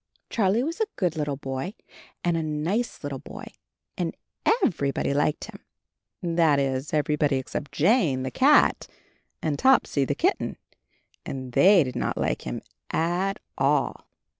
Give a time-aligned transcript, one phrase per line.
[0.31, 1.75] Charlie was a good little boy
[2.23, 3.45] and a nice little boy,
[3.95, 4.15] and
[4.63, 5.59] everybody liked him—
[6.39, 8.87] ^that is everybody excepting Jane, the cat,
[9.43, 10.57] and 2 CHARLIE Topsy, the kitten—
[11.27, 14.07] and they did not like him at all.